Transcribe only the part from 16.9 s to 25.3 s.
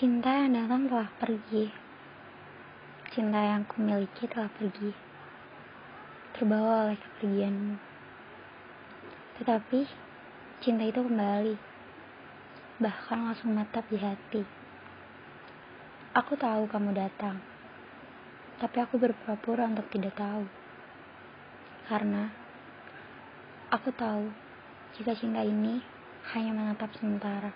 datang. Tapi aku berpura-pura untuk tidak tahu. Karena aku tahu jika